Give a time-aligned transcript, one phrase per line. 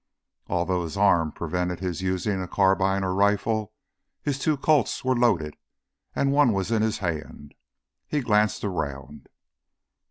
[0.47, 3.71] Although his arm prevented his using a carbine or rifle,
[4.23, 5.55] his two Colts were loaded,
[6.15, 7.53] and one was in his hand.
[8.07, 9.29] He glanced around.